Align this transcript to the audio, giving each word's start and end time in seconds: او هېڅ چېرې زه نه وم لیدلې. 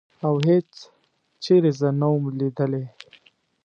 او 0.25 0.33
هېڅ 0.47 0.71
چېرې 1.43 1.71
زه 1.79 1.87
نه 1.99 2.07
وم 2.11 2.23
لیدلې. 2.39 2.85